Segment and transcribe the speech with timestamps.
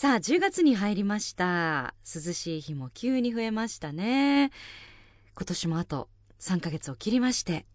[0.00, 1.92] さあ、10月に入りました。
[2.04, 4.52] 涼しい日も急に増えましたね。
[5.34, 6.08] 今年もあと
[6.38, 7.66] 3ヶ月を切りまして、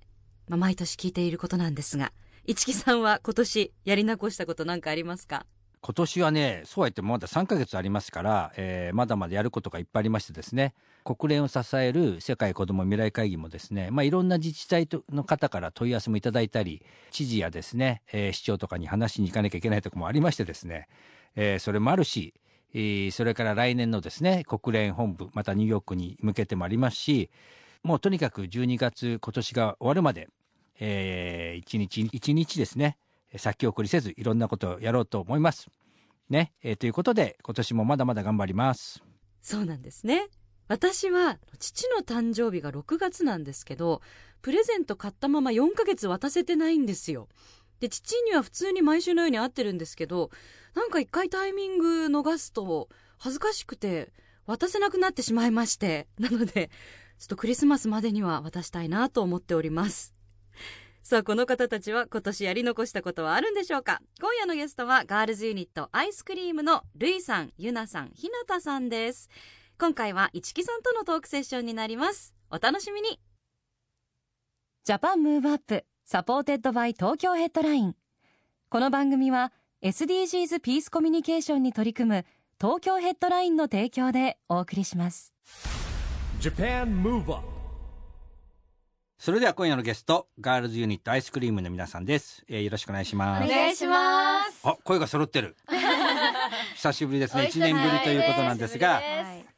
[0.48, 2.14] まあ、毎年聞いていることなんですが、
[2.48, 5.46] 市木さんは今年やり残したことなんかありますか？
[5.82, 20.88] 今年はねそうは言ってもまだ3ヶ月ありますから、えーまだまだやることがいっぱいありましてですね国連を支える世界子ども未来会議もですね、まあ、いろんな自治体の方から問い合わせもいただいたり知事やですね、えー市長とかに話しに行かなきゃいけないところもありましてですね、
[21.36, 22.34] えーそれもあるし、
[22.74, 27.30] えーそれから来年のですね国連本部またニューヨークに向けてもありますし
[27.84, 30.30] もうとにかく12月今年が終わるまで、
[30.80, 32.98] えー一日一日ですね
[33.38, 35.68] 先送りせずいろんなことをやろうと思います。
[36.30, 39.04] ね、えーということで今年もまだまだ頑張ります。
[39.42, 40.28] そうなんですね。
[40.68, 44.02] 私は父の誕生日が6月なんですけど、
[44.42, 47.28] プレゼント買ったまま4ヶ月渡せてないんですよ。
[47.84, 50.30] で、父には普通に毎週のように会ってるんですけど、
[50.74, 54.14] なんか一回タイミング逃すと恥ずかしくて
[54.46, 56.08] 渡せなくなってしまいまして。
[56.18, 56.70] なので、
[57.20, 60.16] ちょっとクリスマスまでには渡したいなと思っております。
[61.04, 64.02] さあ、この方たちは今年やり残したことはあるんでしょうか？
[64.22, 69.30] 今夜のゲストはガールズユニット iScream のルイさん、ユナさん、ひなたさんです。
[69.78, 72.34] 今回は一木さんとのトークセッションになります。
[72.50, 73.20] お楽しみに
[74.86, 77.96] Japan Move Up supported by Tokyo Headline
[78.70, 82.26] この番組は SDGs ピースコミュニケーションに取り組む
[82.60, 85.34] 東京ヘッドラインの提供でお送りします。
[86.42, 87.48] Japan Move Up
[89.18, 92.44] それでは今夜のゲストガールズユニット iScream の皆さんです。
[92.50, 93.48] えーよろしくお願いします。
[93.48, 94.60] 願いします。
[94.68, 95.56] あ、声が揃ってる。
[96.76, 97.44] 久しぶりですね。
[97.44, 99.02] 1年ぶりということなんですが、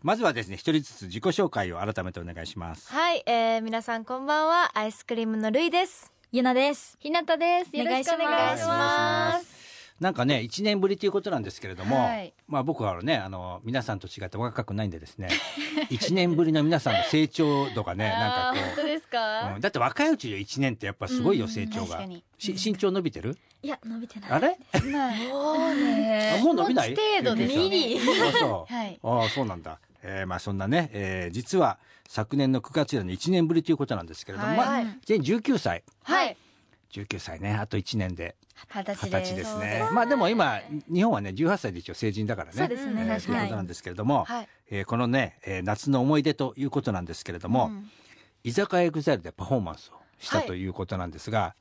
[0.04, 2.94] まずはですね、一人ずつ自己紹介を改めてお願いします。
[2.94, 4.78] はい、えー、皆さんこんばんは。
[4.78, 6.15] アイスクリームのるいです。
[6.36, 6.98] ゆなです。
[7.00, 7.78] ひなたです。
[7.78, 9.56] よろしくお願いします。
[10.02, 15.30] なんかね、1年ぶりということなんですけれども、はいまあ僕はね、あの、皆さんと違って若くないんでですね、
[15.92, 19.54] 1年ぶりの皆さんの成長度がね、なんかこう、ですか？
[19.56, 22.06] うんだって若いうちで1年ってやっぱすごいよ、うん成長が。
[22.38, 23.38] し身長伸びてる？
[23.64, 24.32] いや、伸びてない。
[24.32, 24.58] あれ？
[24.92, 26.94] まあ、 もうねあもう伸びない？
[26.94, 27.96] 程度ですミね。
[28.28, 28.72] あそう。
[28.76, 29.80] はいああ、そうなんだ。
[30.08, 35.84] えーまあそんなね、えー実は昨年の9月以来の1年ぶりということなんですけれども、はいまあ、全19歳。
[36.04, 36.38] はい。
[36.92, 38.36] 19歳ね、あと1年で
[38.74, 39.32] 二十20歳です。
[39.32, 39.90] 歳ですね。
[39.92, 42.58] まあでも今、日本はね、18歳で一応成人だからね。
[42.58, 44.48] そうですねえー確かにということなんですけれども、はい。
[44.70, 47.90] えーこのね、えー夏の思い出ということなんですけれども、うん
[48.44, 51.56] 居酒屋えぐざいるでパフォーマンスをしたはいということなんですが、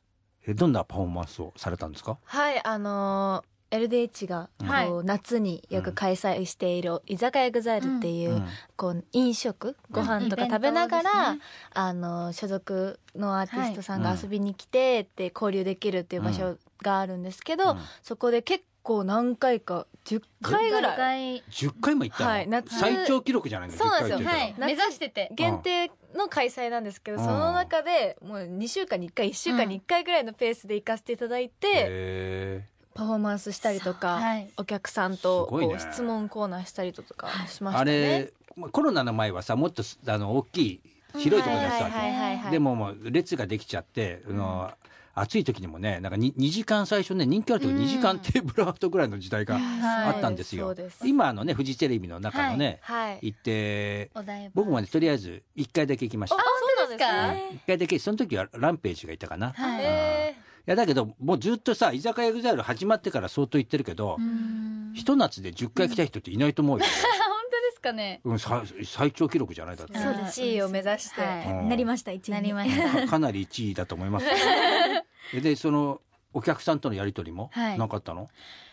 [0.47, 2.19] えーどんなパフォーマンスをされたんですか？
[2.22, 4.89] はい、あのー LDH がはい。
[4.89, 8.47] こう夏によく開催している居酒屋 EXILE っていう、うん。
[8.77, 11.37] こう飲食ご飯とかうん食べながら、
[11.73, 17.79] あの所属のアーティストさんが遊びに来てって交流できるっていう場所があるんですけど、うん。
[18.03, 21.39] そこで結構何回か10回ぐらい。
[21.39, 21.43] い。
[21.51, 22.79] 10回も行ったの、はい夏。
[22.79, 24.19] 最長記録じゃないのそうなんですよ。
[24.19, 24.77] 10回って言ったらはい。
[24.77, 25.31] 目指してて。
[25.35, 27.25] 限定の開催なんですけど、うん。
[27.25, 34.49] その中でもう2週間に1回1週間に1回ぐらいのペースで行かせていただいて、へパフォーマンスしたりとか、はい。
[34.56, 35.75] お客さんとすごいね。
[35.75, 38.31] こう質問コーナーしたりとかしましたね。
[38.62, 40.81] あコロナの前はさもっとすあの大きい
[41.19, 44.71] 広いところでやってたわけ、はいはいはいはいでももう列ができちゃって、あの
[45.16, 47.78] 暑い時にもねなんか 2, 2時間最初ね人気ある時うん。
[47.78, 49.62] 2時間テーブルアウトぐらいの時代がはい
[50.09, 51.06] あったんですよ、そうです。
[51.06, 53.19] 今あのねフジテレビの中のね、はい。
[53.22, 54.11] 行って。
[54.55, 56.37] 僕もねとりあえず1回だけ行きました。
[56.37, 57.32] あ、そうなんですか？
[57.32, 57.61] ね。
[57.65, 59.53] 1回だけその時は RAMPAGE がいたかな、い。
[59.53, 60.24] はい。
[60.66, 66.94] へやだけどもうずっとさ居酒屋 EXILE 始まってから相当行ってるけど、うんひと夏で10回来た人っていないと思うよ、 本
[67.50, 68.20] 当ですかね。
[68.22, 70.40] うん、さ最長記録じゃないだってーそうです。
[70.40, 71.20] 1位を目指して。
[71.20, 72.31] はいうんなりました、1位に。
[72.31, 73.06] なりました。
[73.11, 74.26] かなり1位だと思います
[75.43, 76.00] でその
[76.32, 78.28] お客さんとのやり取りもはいなかったの、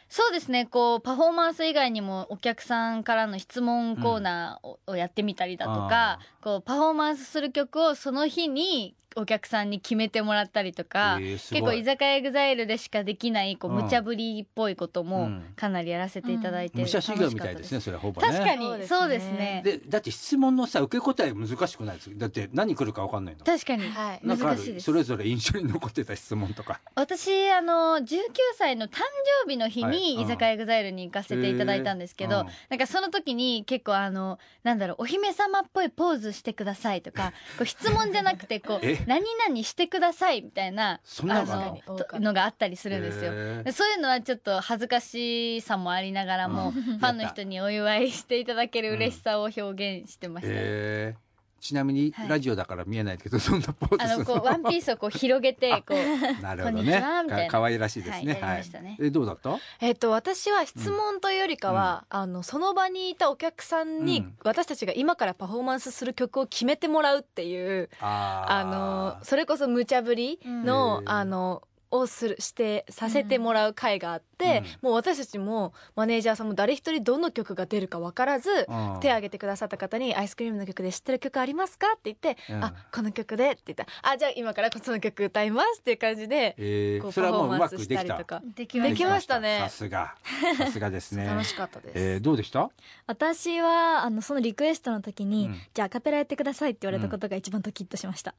[0.10, 0.66] そうですね。
[0.66, 13.84] こうパフォーマンス以外にもお客さんからの質問コーナーを,、をやってみたりだとか、こうパフォーマンスする曲をその日にお客さんに決めてもらったりとか、えー結構居酒屋 EXILE でしかできないこううん。
[13.84, 18.28] 無茶ぶりっぽいことうもんかなりやらせていただいて、武者修行みたいですねそれはほぼね。
[18.28, 19.62] 確かにそうですね。
[19.64, 22.18] でだって質問のさ受け答え難しくないです。
[22.18, 23.44] だって何来るか分かんないの。
[23.44, 24.20] 確かに、はい。
[24.24, 24.92] なんかあ難しいです。
[24.92, 26.80] るそれぞれ印象に残ってた質問とか。
[26.96, 28.20] 私あの19
[28.58, 29.00] 歳の誕
[29.46, 32.50] 生日の日に、居酒屋 EXILE に行かせていただいたんですけど、へーうん。
[32.70, 39.01] なんかその時に結構あのなんだろうお姫様っぽいポーズしてくださいとかこう質問じゃなくてこうえ？
[39.08, 41.46] 何々してくださいみたいなそんなあ
[42.20, 42.34] の？
[42.34, 43.32] があったりするんですよ。
[43.74, 50.48] そういうのはちょっと恥ずかしさもありながらも、ファンの人にお祝いしていただける嬉しさを表現してまし
[51.14, 51.31] た
[51.62, 52.28] ちなみにはい。
[52.30, 54.26] ラジオだから見えないけど、そんなポーズあするの。
[54.26, 57.52] こうワンピースをこう広げて こうなるほどこんにちねはみたいな。
[57.52, 58.40] か可愛らしいですね。
[58.42, 58.64] はい
[59.00, 59.58] えどうだった？
[59.80, 64.36] えっと私は質問というよりかは、あのその場にいたお客さんに、うん。
[64.44, 71.62] 私たちが今からパフォーマンスする曲を決めてもらうっていうああのそれこそ無茶ぶりの、うんあの
[71.92, 78.98] をするしてさせてもらう会があって、もう私たちもマネージャーさんも誰一人どの曲が出るか分からず、うん。
[79.02, 82.64] 手を挙げてくださった方に「アイスクリームの曲で知ってる曲ありますか?」って言って「うん。
[82.64, 83.84] あこの曲で」って言った。
[83.84, 88.42] ら「あじゃあ今からその曲歌います」っていう感じで、こうえーそれはもうパフォーマンスしたりとか。
[88.56, 88.94] できました。
[88.94, 89.60] できましたね。
[89.62, 90.16] さすが。
[90.58, 91.26] さすがですね。
[91.30, 91.92] 楽しかったです。
[91.96, 92.70] えーどうでした？
[93.08, 95.62] 私はあのそのリクエストの時に、うん。
[95.74, 98.34] じゃあアカペラやってくださいって言われたことが一番ドキッとしました、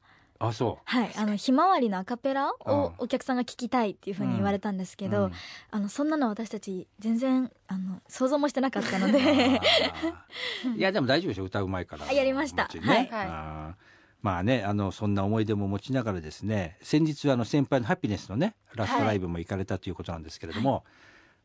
[0.44, 1.10] あそはい。
[1.16, 2.72] あのひまわりのアカペラうん。
[2.72, 5.32] をお客さんが聞きたいっていうふうに言われたんですけど、うん。
[5.70, 9.20] あのそんなの私たち全然あの想像もしてなかったので。
[10.76, 11.44] いやでも大丈夫でしょ。
[11.44, 12.68] 歌うまいからあやりました。
[12.68, 12.80] ね。
[12.84, 13.08] はい。
[13.12, 13.92] あー。
[14.22, 20.84] まあねあのそんな思い出も持ちながらですね先日あの先輩のハピネスのねラストライブも行かれたということなんですけれども、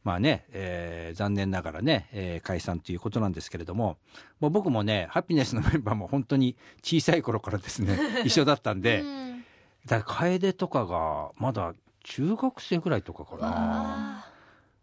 [0.04, 3.98] まあね、えー残念ながらね、えー解散ということなんですけれども
[4.40, 9.44] もう僕もねハピネスのメンバーも本当に小さい頃からですね 一緒だったんで、うん。
[9.86, 11.74] だから楓とかがまだ
[12.04, 14.26] 中学生ぐらいとかかな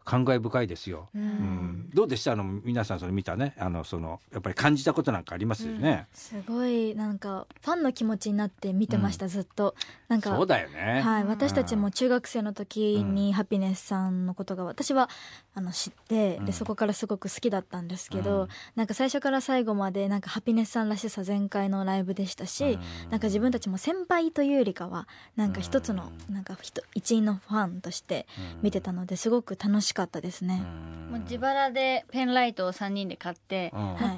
[0.04, 1.08] 感慨深いですよ。
[1.14, 1.26] ううん。
[1.26, 2.32] ん、どうでした？
[2.32, 3.54] あの皆さんそれ見たね。
[3.58, 6.06] あのそのやっぱり感じたことなんかありますよね。
[6.12, 9.74] すごいなんかファンの気持ちになって見てました、ずっと。
[10.08, 11.00] なんかそうだよね。
[11.00, 15.08] はい、私たちも中学生の時うにハピネスさんのことが私は
[15.54, 16.44] あの知って、うん。
[16.44, 18.48] でそこからすごく好きだったんですけど、うん。
[18.76, 23.10] なんか最初から最後までなんかハピネスさんらしさ全開のライブでしたし、うん。
[23.10, 28.26] なんか自分たちも先輩というよりかはなんか一つの、うんなんか一一員のファンとして
[28.62, 30.62] 見てたのですごく楽しかったですね。
[31.10, 33.80] もう自腹でペンライトを3人で買って、うん。
[33.80, 34.14] もうキャー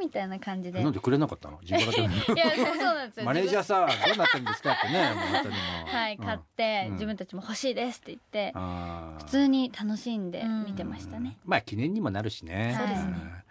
[0.00, 0.82] みたいな感じで。
[0.82, 1.58] なんでくれなかったの？
[1.60, 2.08] 自腹で。
[2.08, 3.26] も いやそうなんですよ。
[3.26, 4.72] マネージャーさどうなってるんですか？
[4.72, 5.60] ってねもう本当にも。
[5.84, 6.92] うはい、買って、うん。
[6.94, 9.18] 自分たちも欲しいですって言って、あー。
[9.18, 11.36] 普通に楽しんで見てましたね。
[11.44, 12.74] まあ記念にもなるしね。
[12.78, 13.10] そうですね。
[13.10, 13.42] ん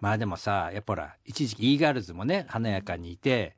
[0.00, 3.56] まあでもさやっぱほら一時期 e ガールズもね華やかにいて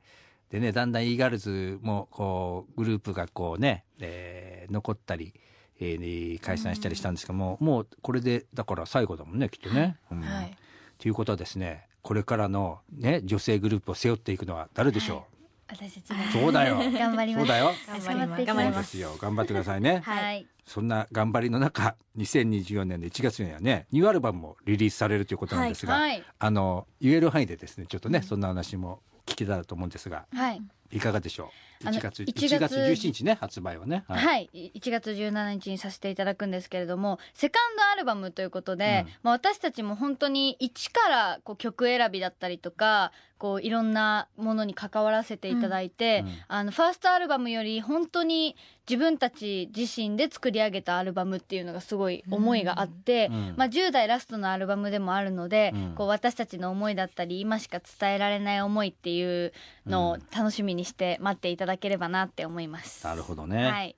[0.51, 5.33] でねだんだん e ガールズもこうグループがこうね、えー残ったり、
[5.79, 9.97] えー解散したりしたんですけども、もうこれでだから最後だもんねきっとね。
[10.11, 10.57] うんはい
[10.97, 15.25] ということはですねこれからのね女性グループを背負っていくのは誰でしょ
[15.67, 17.45] 私たちそうだよ頑張ります。
[17.45, 18.71] そうだよ頑張りますそうま。
[18.71, 19.99] ですすよ頑張ってくださいね。
[20.05, 20.47] はい。
[20.65, 26.23] そんな頑張りの中2024年の1月にはねニューアルバムもリリースされるということなんですが、はい。
[26.39, 30.61] あの言える範囲でですねちょっとね、そんな話も聞けたらと思うんですがはい。
[30.91, 31.74] いかがでしょう？
[31.85, 34.03] 1月1 1月月17日ね発売はね。
[34.07, 39.13] はい、1月17日にさせていただくんですけれどもセカンドアルバムということで、うん。
[39.23, 46.31] まあ、私たちも本当に一からこう曲選びだったりとかこういろんなものに関わらせていただいて、うん。
[46.47, 48.55] あのファーストアルバムより本当に
[48.87, 53.53] 自分たち自身で作り上げたアルバムっていうのがすごい思いがあって、うん。
[53.57, 55.95] まあ、10代ラストのアルバムでもあるので、うん。
[55.95, 59.53] こう私たちの思いだったり今しか伝えられない思いっていう
[59.87, 63.05] のを楽しみにして待っていただければなって思います。
[63.05, 63.95] なるほどね、はい。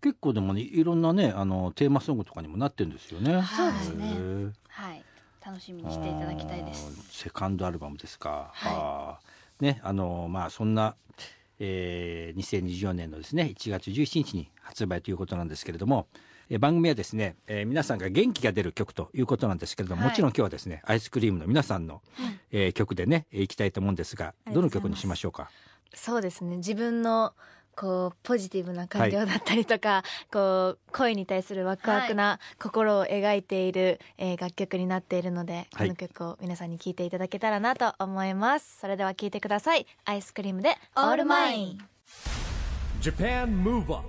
[0.00, 3.42] 結構でもねいろんなねあのテーマソングとかにもなってるんですよね。
[3.56, 4.52] そうですね。
[4.68, 5.04] はい、
[5.44, 6.90] 楽しみにしていただきたいです。
[7.10, 8.50] セカンドアルバムですか。
[8.54, 9.18] は
[9.60, 9.64] い。
[9.64, 10.96] ね、あのまあそんな、
[11.60, 16.06] えー、2024年のですね1月17日に発売ということなんですけれども、
[16.48, 20.10] えー番組はですね、えー皆さんが元気が出る曲ということなんですけれども、はい。
[20.10, 22.02] もちろん今日はですねアイスクリームの皆さんの、
[22.50, 25.50] えー曲でねえーいきたいと思うんですがどの曲にしましょうか？
[25.94, 26.56] そうですね。
[26.58, 27.34] 自分の
[27.80, 35.88] こうポジティブな感情だったりとか、こう恋に対するワクワクな心を描いている、えー楽曲になっているので、はい。
[35.88, 38.80] この曲を皆さんに聴いていただけたらなと思います。
[38.80, 39.86] それでは聴いてください。
[40.04, 41.78] アイスクリームで「オールマイン」
[43.00, 44.06] Japan Move Up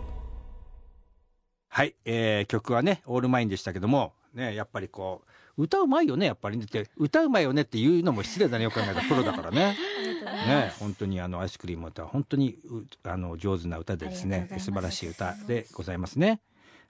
[1.70, 5.31] はい、えー曲はね「オールマイン」でしたけども、ね、やっぱりこう
[5.62, 9.78] 歌うまいよねやっぱりねって歌うまいよねっていうのも失礼だねよく考えたらプロだからね。
[10.24, 16.42] ね本当にあのアイスクリームは本当にうあの上手な歌でですね素晴らしい歌でございますね。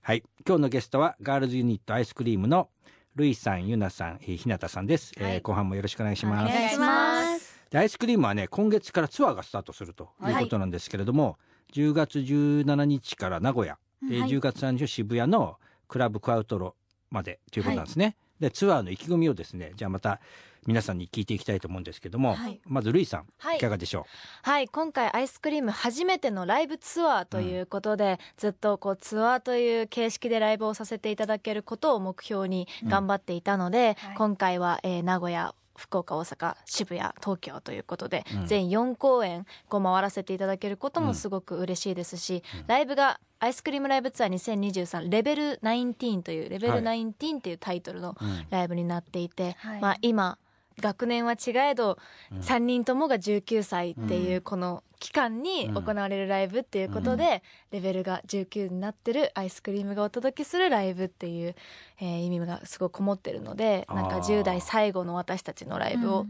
[0.01, 2.69] はい今日のゲストはガールズユニット iScream の
[3.15, 6.51] ルイさん、ゆなさん、えーひなたさんです、えー後半もよろしくお願いします。
[6.51, 7.61] お願いします。
[7.69, 11.37] で iScream はね今月からツアーがスタートするということなんですけれども、
[11.73, 15.57] 10月17日から名古屋、えーはい10月30日渋谷の
[15.87, 16.75] CLUB QUATTRO
[17.09, 18.15] までということなんですね。
[18.41, 20.19] でツアーの意気込みをですねじゃあまた
[20.67, 22.61] 皆さんに聞いていきたいと思うんですけども、はい。
[22.67, 23.57] まずルイさん、はい。
[23.57, 24.05] いかがでしょ
[24.43, 34.15] はい今回 iScream 初めてのライブツアーということで、ずっとこうツアーという形式でライブをさせていただけることを目標に頑張っていたので、はい。
[34.15, 38.45] 今回は、えー名古屋福岡大阪渋谷東京ということで、うん。
[38.45, 42.67] 全4公演こう回らせていただけることうんもすごく嬉しいですし、うん。
[42.67, 48.15] ライブがアイスクリームライブツアー2023レベル19というレベルはい19っていうタイトルの
[48.51, 49.81] ライブになっていて、はい。
[49.81, 50.37] まあ今
[50.79, 51.97] 学年は違えど、
[52.31, 52.39] うん。
[52.39, 54.41] 3人ともが19歳っていううん。
[54.41, 55.73] この期間にうん。
[55.73, 61.55] 行われるライブっていうことで、レベルが19になってるアイスクリームがお届けするライブっていう、
[61.99, 66.27] えー意味がすごいこもってるのでなんかあー10代最後の私たちのライブを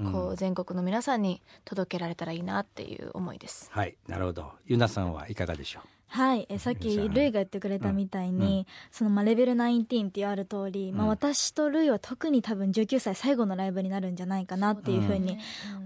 [0.00, 0.12] うん。
[0.12, 3.68] こう全国の皆さんに届けられたらいいなっていう思いです。
[3.70, 3.96] はい。
[4.08, 4.52] なるほど。
[4.64, 5.80] ゆなさんはいかがでしょ
[6.14, 6.46] はい。
[6.48, 15.38] えさっきルイが言ってくれたみたいに、そのまあレベル19っていうある通り、まあ、うん私とルイは特に多分19歳最後のライブになるんじゃないかなっていうふうに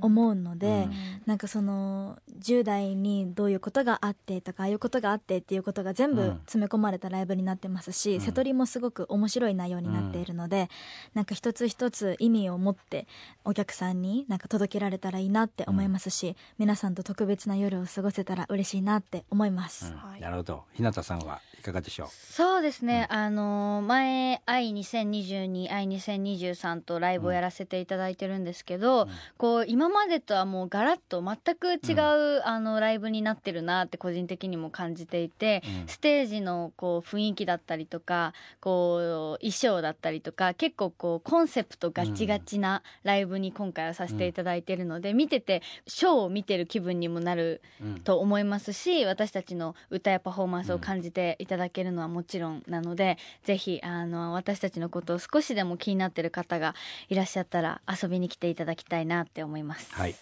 [0.02, 0.92] 思うので、うん。
[1.24, 6.28] なんかその10代にどういうことがあってとかああいうことがあってっていうことが全部うん。
[6.40, 8.20] 詰め込まれたライブになってますし、うん。
[8.20, 10.68] 瀬戸りもすごく面白い内容になっているので、
[11.14, 13.06] なんか一つ一つ意味を持って
[13.46, 19.86] お客さんになんか届けられたらいいなって思いますし、皆さんと特別な夜を過ごせたら嬉しいなって思います。
[19.86, 19.96] う、うん。
[19.96, 20.64] はいなるほど。
[20.74, 22.08] 日向さんはいかがでしょう？
[22.10, 29.08] そうですね、あのー前「愛2022」「愛2023」とライブをやらせていただいてるんですけど、うん。
[29.36, 35.88] こう今までとはもうガラッと全く違う、あのライブになってるなって個人的にも感じていて、うん。
[35.88, 47.98] ステージのこう雰囲気だったりとかこう衣装だったりとか結構こうコンセプトガチガチなライブに今回はさせていただいてるので、見ててショーを見てる気分にもなるうん。
[48.00, 56.74] と思いますし私たちの歌やパフォーマンスを感じていたただけるのはもちろんなので、ぜひあの私たちのことを少しでも気になってる方が
[57.08, 59.92] いらっしゃったら遊びに来ていただきたいなって思います。
[59.92, 60.14] はい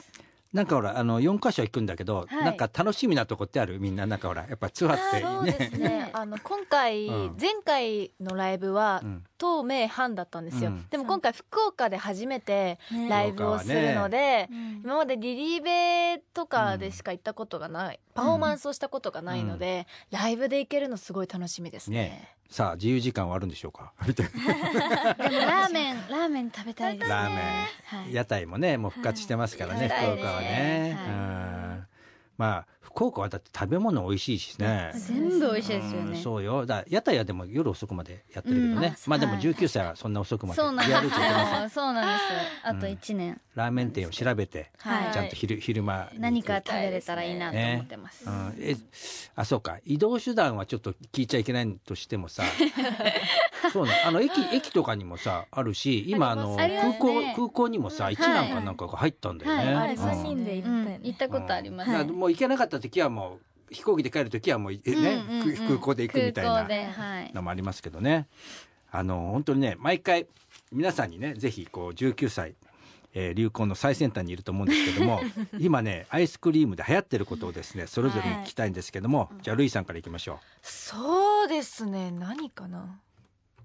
[0.53, 2.45] なんかほらあの4箇所行くんだけど、はい。
[2.45, 3.79] なんか楽しみなとこってある？
[3.81, 6.11] みんななんかほらやっぱツアーってそうですね。
[6.13, 7.37] あの今回、うん。
[7.39, 9.25] 前回のライブはうん。
[9.39, 10.87] 東名阪だったんですよ、うん。
[10.89, 13.09] でも今回福岡で初めてね。
[13.09, 14.81] ライブをするので、うん。
[14.83, 21.97] 今までリリーベとかでしか行ったことがない、パフォーマンスをしたことがないので、ライブで行けるのすごい楽しみですね。
[21.97, 23.93] ねさあ自由時間はあるんでしょうか？
[24.07, 24.49] みたいでも
[25.47, 27.15] ラーメンラーメン食べたいですね。
[27.15, 27.39] なラーメン。
[28.05, 28.15] はい。
[28.15, 30.07] 屋台もねもう復活してますからね、はい。
[30.07, 31.09] 福岡はね、はい。
[31.11, 31.13] う
[31.83, 31.87] ん。
[32.39, 34.93] まあ福岡はだって食べ物美味しいしね。
[34.95, 36.21] 全部美味しいですようんね。
[36.23, 36.65] そうよ。
[36.67, 41.09] だ屋台はでも夜遅くまでやってるけどね、うんまあでもはい19歳はそんな遅くまでそうなんで
[41.69, 41.75] す。
[41.75, 42.25] そうなんです。
[42.63, 42.93] あとうん。
[42.93, 45.13] 一年、ラーメン店を調べて、はい。
[45.13, 48.25] ちゃんと昼昼間に何か食べれたらいいなと思ってます。
[48.27, 48.77] うん、え
[49.35, 49.79] あそうか。
[49.85, 52.43] 移動手段はちょっと聞いちゃいけないとしてもさ。
[53.73, 56.97] そうねあの駅駅とかにもさあるし今あの空ね。
[57.01, 59.95] 港空港にもさ一難かなんかが入ったんだよね、はい。
[59.95, 60.83] うんはい三人で行うん。
[60.83, 61.91] った行ったことあります。
[61.91, 63.39] だからもう行けなかった時はも
[63.71, 65.57] う飛行機で帰る時はもうえね、うんうんうん。
[65.57, 66.69] 空空港で行くみたいな。
[67.35, 68.29] のもありますけどね。
[68.91, 70.27] あの本当にね毎回
[70.73, 72.55] 皆さんにねぜひこう19歳、
[73.15, 75.21] えー流行の最先端にいると思うんですけども
[75.59, 82.11] 今ねアイスクリームで流行ってることをですねそれぞれに聞きたいんですけども、じゃあルイさんからいきましょそうですね。
[82.11, 83.01] 何かな？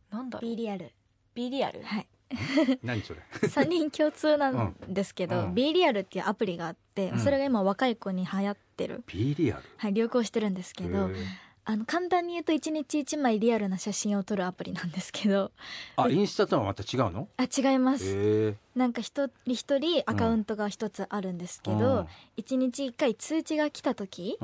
[0.10, 0.50] なんだろう。
[0.50, 0.91] B リアル。
[1.34, 1.82] B リアル？
[1.84, 2.06] はい、う
[2.83, 5.55] 何それ？3人共通なんですけど、うん。
[5.55, 7.19] B リアルっていうアプリがあって、うん。
[7.19, 9.63] それが今若い子に流行ってる、B リアル？
[9.77, 11.09] はい、流行してるんですけど
[11.63, 15.51] あの簡単に言うと1日1枚リアルな写真を撮るアプリなんですけど。
[15.95, 17.27] あインスタとはまた違うの？
[17.38, 18.55] あ違います。
[18.75, 24.39] なんか一人一人アカウントが一つあるんですけど、一日一回通知が来た時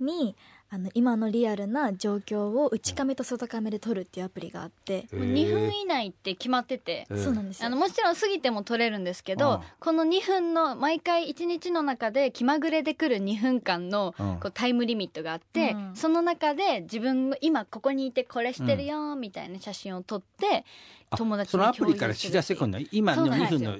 [0.00, 0.34] に
[0.74, 7.06] あの今のリアルな状況を内カメと外カメで撮るっていうアプリがあって、へもう2分以内って決まってて。
[7.10, 7.66] えそうなんですよ。
[7.66, 9.60] あのもちろん過ぎても撮れるんですけど、うん。
[9.78, 14.40] この2分の毎回1日の中で気まぐれでくる2分間のうん。
[14.40, 15.92] こうタイムリミットがあって、うん。
[15.94, 20.64] その中で自分が今ここにいてこれしてるよみたいな写真を撮って、
[21.10, 23.58] あ友達にそのアプリから知らせてくるの今の2そうなんですよ。
[23.58, 23.78] 分の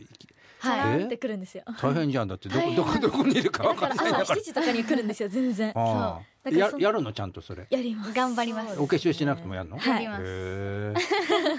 [0.58, 1.04] はい。
[1.04, 2.28] ってくるんですよ、大変じゃん。
[2.28, 4.24] だってどこどこどこにいるか分かんないから。
[4.26, 5.72] 7時とかに来るんですよ全然。
[5.72, 7.12] そのややるの？
[7.12, 7.66] ちゃんとそれ。
[7.70, 8.12] やります。
[8.12, 8.80] 頑張ります。
[8.80, 9.78] お化粧しなくてもやるの？
[9.78, 10.04] はい。
[10.04, 10.18] や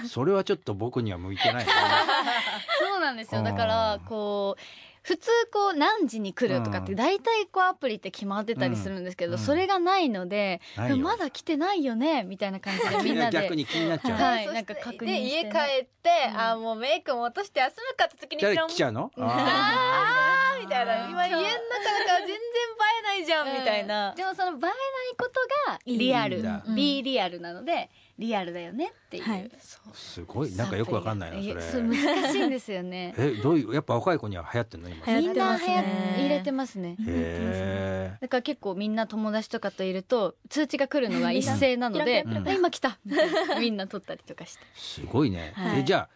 [0.02, 1.72] り それはちょっと僕には向いてないな。
[2.92, 3.42] そうなんですよ。
[3.42, 4.60] だかあらーこう
[5.04, 6.86] 普通こう何時に来るとかっうん。
[6.86, 9.38] て大体こうアプリって決まってたりするんですけど、うん。
[9.38, 10.62] それがないので
[10.98, 13.38] まだ来てないよねみたいな感じで みんなで。
[13.42, 15.50] 逆に気になっちゃう、はいなんか確認でしてね。
[15.50, 16.40] 家帰って、うん。
[16.40, 19.10] あーもうメイクも落として休むかって時に来ちゃうの？
[19.18, 20.60] あー。
[20.60, 21.08] みたいな。
[21.10, 22.38] 今家の中だから全然映
[23.00, 24.72] えないじゃんみたいな、でもその映えない
[25.18, 26.44] ことがリアルいいん。
[26.44, 29.50] だ B リアルなのでリアルだよねっていう、はい。
[29.92, 30.54] すごい。
[30.54, 31.82] なんかよくわかんないなそれ。
[31.82, 33.14] 難しいんですよね。
[33.18, 35.06] えどういうやっぱ若い子には流行ってんの今？
[35.06, 35.84] みんな流行
[36.18, 36.96] 入れてますね。
[37.06, 42.98] へだから結構みんな友達とかといると通知が来るのが一斉なので今来た。
[43.58, 44.60] みんな撮ったりとかして。
[44.62, 45.80] えすごいね、はい。
[45.80, 46.08] えじゃあ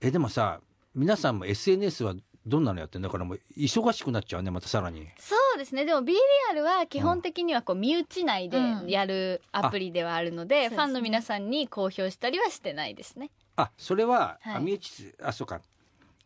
[0.00, 0.60] えでもさ
[0.94, 2.14] 皆さんも SNS は
[2.46, 5.06] どんなのやってんだからもう忙しくなっちゃうねまたさらに。
[5.18, 5.84] そうですね。
[5.84, 6.18] でも B リ
[6.50, 8.88] アルは基本的にはこう身内内でうん。
[8.88, 13.30] やるアプリではあるので、あファンの皆さんに公表したりはしてないですね。
[13.56, 14.54] あそれは、はい。
[14.56, 15.60] あ身内あそうか。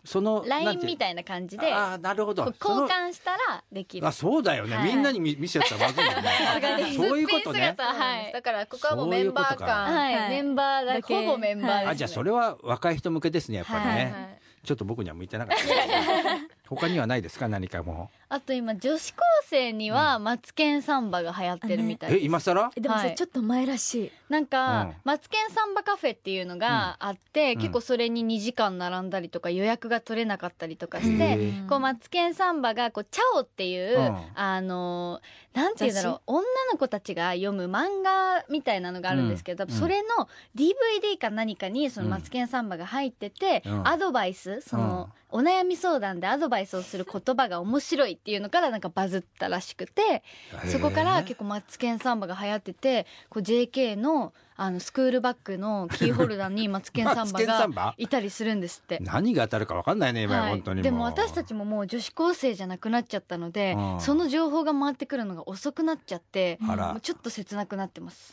[0.04, 2.44] その LINE みいたいな感じでああなるほど。
[2.61, 4.06] 交換したらできる。
[4.06, 4.88] あそうだよね、はい。
[4.88, 6.30] みんなに見見せちゃったらまずいもんね
[6.92, 7.75] あそういうことね。
[7.76, 8.33] はい。
[8.33, 10.28] だからここはもうメンバー感はい、はい。
[10.28, 11.90] メンバーだだけほぼメンバーです、ね。
[11.90, 14.02] あじゃあそれは若い人向けですねやっぱりね、はい。
[14.04, 15.64] はいちょっと僕には向いてなかった。
[15.64, 15.71] で
[16.64, 17.47] す他にはないですか？
[17.49, 22.71] 何かもあと今女子高生にはマツケンサンバが流行ってるみたいえです、今更？
[22.75, 24.94] えでもそはちょっと前らしい、なんか、うん。
[25.04, 27.59] マツケンサンバカフェっていうのがあって、うん。
[27.59, 31.68] 結構それに2時間並んだりとか予約が取れなかったりとかしへて、ー。
[31.68, 34.18] こうマツケンサンバがこうチャオっていう、うん。
[34.35, 35.21] あの
[35.54, 36.42] なんていうんだろう女
[36.73, 39.70] の子たちが読む漫画みたいなのがあるんですけど、うん。
[39.70, 42.11] それの DVD か何かにそのうん。
[42.11, 43.88] マツケンサンバが入ってて、うん。
[43.88, 50.23] アドバイスその、お悩み相談でアドバイスをする言葉が面白いっていうのからなんかバズったらしくて
[50.70, 58.99] そこから結構マツケンサンバが流行っててこう JK のあのスクールバッグのキーホルダーにマツケンサンバがいたりするんですって。
[59.00, 60.50] 何が当たるか分かんないね今、はい。
[60.50, 64.00] 本当にでも私たちももう女子高生じゃなくなっちゃったので、うん。
[64.00, 66.92] その情報が回ってくるのが遅くなっちゃって、あら。
[66.92, 68.32] もうちょっと切なくなってます。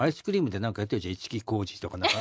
[0.00, 2.20] アイスクリームでなんかやってるじゃん一木工事とかなんか。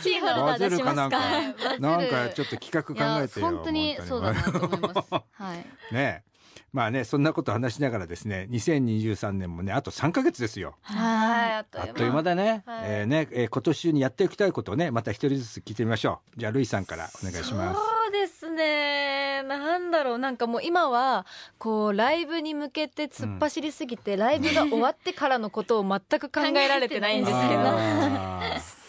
[0.00, 2.28] 新しいホルダー出しまするかなんか。
[2.30, 3.46] ちょっと企画考えてよ。
[3.46, 5.08] 本当にそうだなと思います。
[5.42, 5.58] はい。
[5.94, 6.35] ねえ
[6.72, 10.76] まあねそんなこと話しながらですね2023年もねあと3か月ですよ。
[10.82, 11.52] はい。
[11.52, 12.22] あっという間。
[12.22, 12.82] だね、はい。
[12.84, 16.40] えーね、えー今年中にやっていきたいことをねまた一人ずつ聞いてみましょう。
[16.40, 17.80] じゃあルイさんからお願いします。
[17.80, 19.42] そうですね。
[19.44, 20.18] なんだろう。
[20.18, 21.26] なんかもう今は
[21.58, 27.62] こうライブに向けて突っ走りすぎて、ライブが終わってからのことを全く考えられてないんですけど。
[27.66, 28.40] あ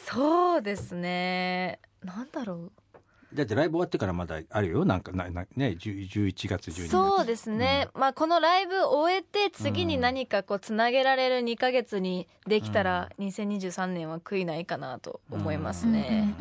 [0.06, 1.80] そうですね。
[2.04, 2.58] なんだろう。
[2.58, 2.87] ー
[3.34, 4.86] だってライブ終わってからまだあるよ。
[4.86, 16.36] なんかななね10 11月12月そうですね、まあこのライブ終えて次に何かこうつなげられる2ヶ月にできたら2023年は悔いないかなと思いますね、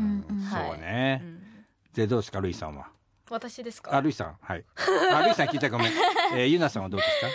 [0.50, 1.42] そうね、うん。
[1.92, 2.86] でどうですかルイさんは？
[3.28, 3.96] 私ですか？
[3.96, 4.36] あルイさん。
[4.40, 4.64] はい。
[5.12, 5.92] あルイさん聞いたかごめん、
[6.34, 7.26] えー、ゆなさんはどうですか？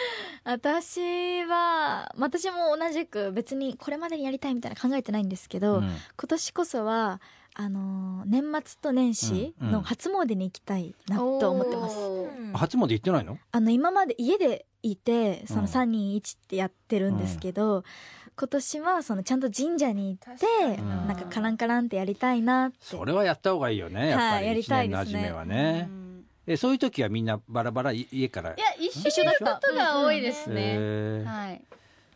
[0.43, 5.83] 私は私も同じく別にこれまでにやりたいみたいな考えてないんですけど、うん。
[5.83, 5.97] 今
[6.29, 7.19] 年こそは
[7.53, 9.73] あのー年末と年始うんうん。
[9.73, 12.37] の初詣に行きたいなと思ってます、おー。
[12.47, 13.37] うん初詣行ってないの？
[13.51, 15.61] あの今まで家でいてそうん。
[15.63, 17.83] の321ってやってるんですけど、
[18.37, 22.77] 今年はそのちゃんと神社に行ってなんかカランカランってやりたいなって。
[22.81, 25.05] それはやった方がいいよねやっぱはいやりたいですね。
[25.05, 26.25] 年の初めはね、うん。
[26.47, 28.51] えそういう時はみんなバラバラい家から？
[28.51, 30.55] いや一緒だったことが多いですね。
[30.57, 31.61] えーはい。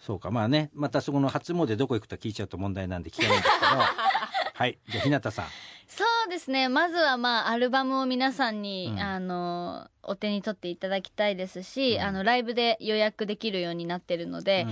[0.02, 0.30] そうか。
[0.32, 3.72] まあねまたそこの初詣どこ行くと聞いちゃうと問題なんで聞かないんですけど
[4.56, 4.78] はい。
[4.90, 5.46] じゃあ日向さん。
[5.88, 6.70] そうですね。
[6.70, 9.00] まずはまあアルバムを皆さんに、うん。
[9.00, 12.02] あのお手に取っていただきたいですし、うん。
[12.02, 14.66] あのライブで予約できるようになってるので、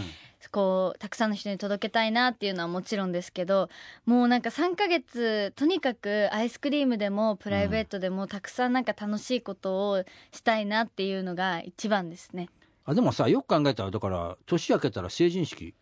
[0.51, 3.69] こうたくさんの人に届けたいなっていうのはもちろんですけど
[4.05, 12.49] もうなんか3ヶ月とにかくアイスクリームでもプライベートでもたくさんなんか楽しいことをしたいなっていうのが一番ですね。
[12.85, 15.73] あでもさよく考えたらだから年明けたら成人式。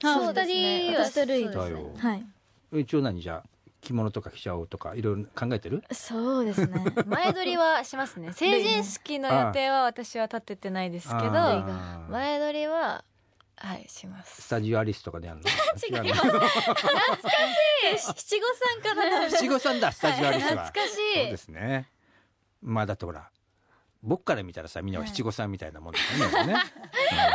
[0.00, 0.80] そうですね。
[0.80, 2.26] 二人は私とルイはい
[2.72, 3.48] 一応何じゃあ
[3.80, 5.82] 着物とか着ちゃおうとかいろいろ考えてる？
[5.92, 6.84] そうですね。
[7.06, 8.32] 前撮りはしますね。
[8.32, 11.30] 成人式の予定は私は立ててないですけど
[12.10, 13.04] 前撮りは
[13.58, 14.42] はいします。
[14.42, 15.48] スタジオアリスとかでやるの？
[15.98, 16.14] 違うの
[17.96, 19.30] 七五三かな？
[19.30, 20.64] 七五三だスタジオアリスは。
[20.66, 21.14] 懐かしい。
[21.22, 21.88] そうですね。
[22.62, 23.30] まあだってほら
[24.02, 25.98] 僕から見たらさみんなは七五三みたいなもんだ
[26.38, 26.60] よね, ね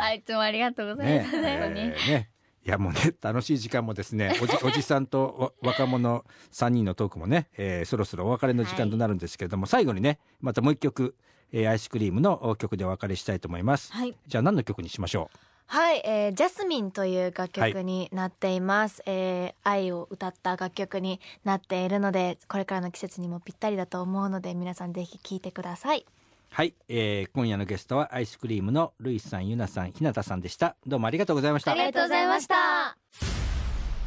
[0.02, 1.80] あいつもありがとうございねます、本当に。
[1.82, 2.30] えーね
[2.64, 11.16] いやもうね楽しい時間もですね おじおじさんとわ若者3人のトークもね、えーそろそろお別れの時間となるんですけれども、最後にねまたもう一曲、
[11.52, 14.16] えーアイスクリームの曲でお別れしたいと思います、はい。
[14.28, 15.30] じゃあ何の曲にしましょ
[15.66, 26.06] はい、えージャスミンという楽曲になっています、えー愛を歌った楽曲になっているのでこれからの季節にもぴったりだと思うので皆さんぜひ聴いてください。
[26.08, 26.21] う
[26.54, 30.76] はい、えー今夜のゲストはアイスクリームのルイスさんゆなさんひなたさんでした。
[30.86, 31.72] どうもありがとうございました。
[31.72, 32.98] ありがとうございました。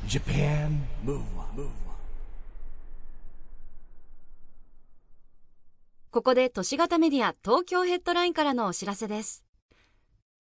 [0.06, 1.66] Japan Move Up
[6.10, 9.42] ここで都市型メディア東京ヘッドラインからのお知らせです。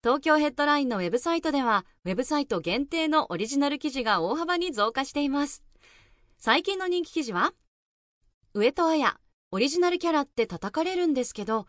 [0.02, 5.64] 東京ヘッドラインのウェブサイトではウェブサイト限定のオリジナル記事が大幅に増加しています。
[6.36, 7.54] 最近の人気記事は
[8.52, 9.16] 上戸彩
[9.52, 11.66] オリジナルキャラって叩かれるんですけど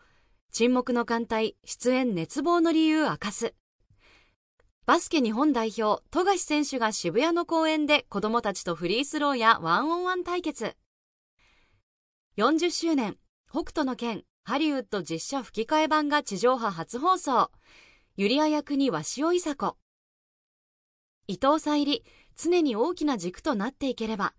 [0.52, 3.54] 沈黙の艦隊出演熱望の理由明かす。
[4.86, 10.76] バスケ日本代表富樫選手が渋谷の公園で子供たちとフリースローやワンオンワン対決。
[12.38, 13.16] 40周年
[13.50, 17.50] 北斗の拳ハリウッド実写吹き替え版が地上波初放送。
[18.16, 19.76] ユリア役に鷲尾いさ子。
[21.26, 22.04] 伊藤沙莉
[22.36, 24.34] 常に大きな軸となっていければ。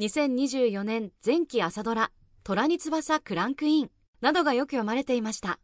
[0.00, 2.10] 2024年前期朝ドラ
[2.42, 5.58] 「虎に翼クランクイン」などがよく読まれていました。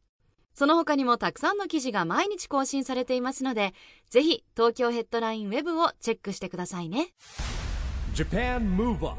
[0.54, 3.72] その他にもたくさんの記事が毎日更新されていますので
[4.10, 7.08] ぜひ東京ヘッドラインウェブをチェックしてくださいね。
[8.14, 9.18] Japan Move Up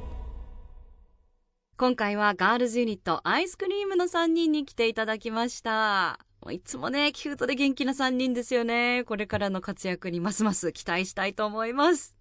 [1.76, 6.19] 今回はガールズユニット iScream の3人に来ていただきました。
[6.52, 9.04] いつもねキュートで元気な3人ですよね。
[9.06, 12.15] これからの活躍にますます期待したいと思います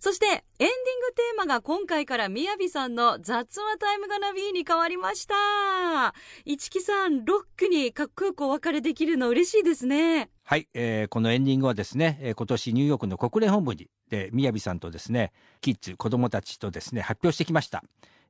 [0.00, 0.72] そしてエンディング
[1.14, 6.14] テーマが今回から MIYAVI さんの雑話 Time Gonna Be に変わりました。
[6.44, 10.30] 一木さんロックにかっこよくお別れできるの嬉しいですね。
[10.44, 17.82] はい、えーこのエンディングはですね、今年ニューヨークの国連本部にで MIYAVI さんとですねキッズ子供たちとですね発表してきました、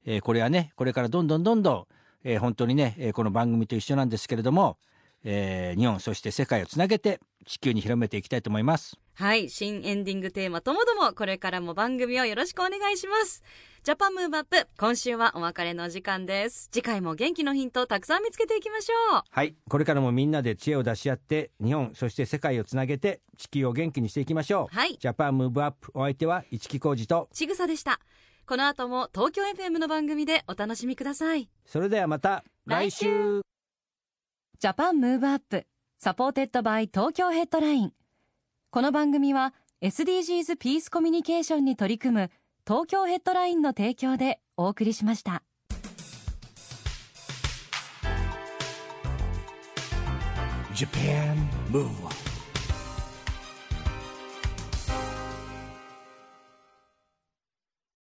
[0.06, 1.86] えーこれはねこれからどんどんどんどん、
[2.24, 4.78] えー本当にね、この番組と一緒なんですけれども、
[5.24, 8.96] えー日本そして世界をつなげて地球に広めていきたいと思います。
[9.14, 13.42] はい新エンディングテーマともどもこれからも番組をよろしくお願いします。
[13.82, 16.68] ジャパンムーブアップ今週はお別れの時間です。
[16.72, 19.22] 次回も元気のヒントをたくさん見つけていきましょう。
[19.30, 24.76] はいこれからもみんなで知恵を出し合って日本そして世界をつなげて地球を元気にしていきましょう。
[24.76, 24.96] はい。
[24.98, 27.28] ジャパンムーブアップお相手は市木浩二と。
[27.32, 28.00] ちぐさでした。
[28.46, 31.48] この後も東京 FM の番組でお楽しみください。
[31.66, 33.42] それではまた来来週
[34.60, 37.92] Japan Move Up supported by 東京ヘッドライン
[38.70, 42.30] この番組は SDGs ピースコミュニケーションに取り組む
[42.66, 45.44] 東京ヘッドラインの提供でお送りしました。
[50.74, 51.36] Japan
[51.70, 52.17] Move Up